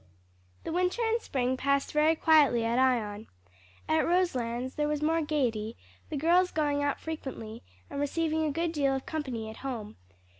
The 0.63 0.71
winter 0.71 1.03
and 1.05 1.21
spring 1.21 1.57
passed 1.57 1.91
very 1.93 2.15
quietly 2.15 2.65
at 2.65 2.79
Ion. 2.79 3.27
At 3.87 3.99
Roselands 3.99 4.73
there 4.73 4.87
was 4.87 5.03
more 5.03 5.21
gayety, 5.21 5.77
the 6.09 6.17
girls 6.17 6.49
going 6.49 6.81
out 6.81 6.99
frequently, 6.99 7.61
and 7.87 7.99
receiving 7.99 8.43
a 8.43 8.51
good 8.51 8.71
deal 8.71 8.95
of 8.95 9.05
company 9.05 9.47
at 9.47 9.57
home. 9.57 9.97